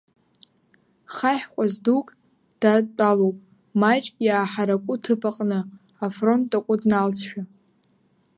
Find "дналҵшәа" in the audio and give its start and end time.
6.81-7.41